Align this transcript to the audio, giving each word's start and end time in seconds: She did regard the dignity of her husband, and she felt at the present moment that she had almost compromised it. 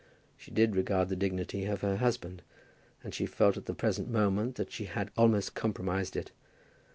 She 0.35 0.49
did 0.49 0.75
regard 0.75 1.09
the 1.09 1.15
dignity 1.15 1.65
of 1.65 1.81
her 1.81 1.97
husband, 1.97 2.41
and 3.03 3.13
she 3.13 3.27
felt 3.27 3.55
at 3.55 3.67
the 3.67 3.75
present 3.75 4.09
moment 4.09 4.55
that 4.55 4.71
she 4.71 4.85
had 4.85 5.11
almost 5.15 5.53
compromised 5.53 6.15
it. 6.15 6.31